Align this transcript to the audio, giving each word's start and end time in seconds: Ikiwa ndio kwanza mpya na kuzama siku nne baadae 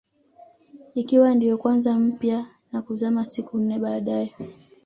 Ikiwa 0.95 1.35
ndio 1.35 1.57
kwanza 1.57 1.99
mpya 1.99 2.45
na 2.71 2.81
kuzama 2.81 3.25
siku 3.25 3.57
nne 3.59 3.79
baadae 3.79 4.31